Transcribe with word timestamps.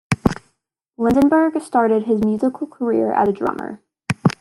Lindenberg 0.97 1.61
started 1.61 2.05
his 2.07 2.23
musical 2.23 2.65
career 2.65 3.13
as 3.13 3.29
a 3.29 3.33
drummer. 3.33 3.83